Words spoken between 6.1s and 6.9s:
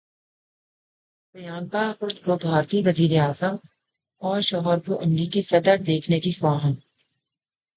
کی خواہاں